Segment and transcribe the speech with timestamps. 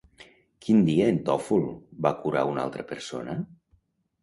[0.67, 1.61] Quin dia en Tòful
[2.07, 3.39] va curar una altra persona?